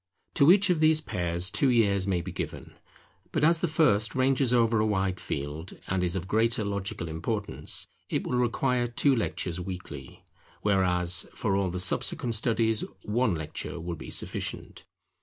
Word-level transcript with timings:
To 0.33 0.51
each 0.51 0.71
of 0.71 0.79
these 0.79 0.99
pairs, 0.99 1.51
two 1.51 1.69
years 1.69 2.07
may 2.07 2.21
be 2.21 2.31
given. 2.31 2.73
But 3.31 3.43
as 3.43 3.61
the 3.61 3.67
first 3.67 4.15
ranges 4.15 4.51
over 4.51 4.79
a 4.79 4.85
wide 4.87 5.19
field, 5.19 5.73
and 5.87 6.03
is 6.03 6.15
of 6.15 6.27
greater 6.27 6.65
logical 6.65 7.07
importance, 7.07 7.85
it 8.09 8.25
will 8.25 8.39
require 8.39 8.87
two 8.87 9.15
lectures 9.15 9.59
weekly; 9.59 10.23
whereas, 10.63 11.27
for 11.35 11.55
all 11.55 11.69
the 11.69 11.77
subsequent 11.79 12.33
studies 12.33 12.83
one 13.03 13.35
lecture 13.35 13.79
will 13.79 13.95
be 13.95 14.09
sufficient. 14.09 14.85